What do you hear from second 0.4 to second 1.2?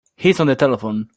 the telephone.